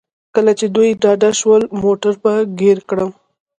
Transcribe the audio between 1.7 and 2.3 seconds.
موټر